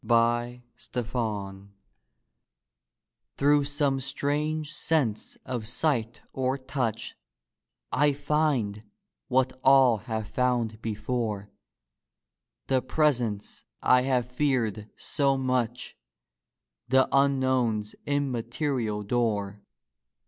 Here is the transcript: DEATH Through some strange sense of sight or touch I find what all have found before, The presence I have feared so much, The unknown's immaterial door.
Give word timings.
DEATH 0.03 0.61
Through 3.37 3.63
some 3.65 3.99
strange 3.99 4.73
sense 4.73 5.37
of 5.45 5.67
sight 5.67 6.23
or 6.33 6.57
touch 6.57 7.15
I 7.91 8.11
find 8.13 8.81
what 9.27 9.59
all 9.63 9.97
have 9.97 10.27
found 10.27 10.81
before, 10.81 11.51
The 12.65 12.81
presence 12.81 13.63
I 13.83 14.01
have 14.01 14.31
feared 14.31 14.89
so 14.97 15.37
much, 15.37 15.95
The 16.87 17.07
unknown's 17.15 17.93
immaterial 18.07 19.03
door. 19.03 19.61